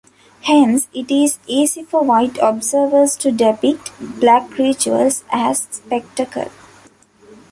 [0.45, 6.49] Hence it is easy for white observers to depict black rituals as spectacle.